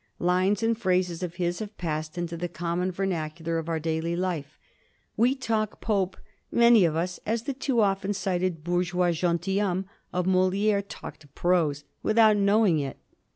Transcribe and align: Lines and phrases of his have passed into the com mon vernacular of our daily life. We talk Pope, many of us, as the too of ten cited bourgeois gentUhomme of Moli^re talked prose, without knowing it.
Lines 0.17 0.63
and 0.63 0.75
phrases 0.75 1.21
of 1.21 1.35
his 1.35 1.59
have 1.59 1.77
passed 1.77 2.17
into 2.17 2.35
the 2.35 2.47
com 2.49 2.79
mon 2.79 2.91
vernacular 2.91 3.59
of 3.59 3.69
our 3.69 3.79
daily 3.79 4.15
life. 4.15 4.57
We 5.15 5.35
talk 5.35 5.79
Pope, 5.79 6.17
many 6.51 6.85
of 6.85 6.95
us, 6.95 7.19
as 7.23 7.43
the 7.43 7.53
too 7.53 7.83
of 7.83 8.01
ten 8.01 8.13
cited 8.15 8.63
bourgeois 8.63 9.11
gentUhomme 9.11 9.85
of 10.11 10.25
Moli^re 10.25 10.83
talked 10.89 11.31
prose, 11.35 11.83
without 12.01 12.35
knowing 12.35 12.79
it. 12.79 12.97